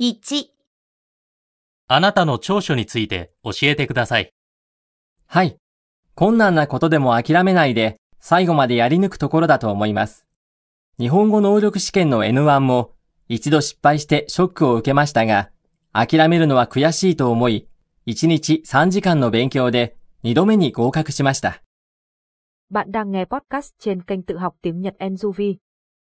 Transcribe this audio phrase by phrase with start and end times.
[0.00, 0.46] 1、
[1.86, 4.32] あなたの長所について教えてください。
[5.26, 5.56] はい。
[6.16, 10.26] 困難なことでも諦めないで、最後までやり抜くところだと思います。
[10.98, 12.94] 日本語能力試験の N1 も、
[13.28, 15.50] 一度失敗してショックを受けましたが、
[15.92, 17.68] 諦めるのは悔しいと思い、
[18.08, 21.62] 1日3時間の勉強で2度目に合格しました。
[22.70, 25.69] Bạn đang nghe podcast trên kênh tự học tiếng Nhật Enzuvi.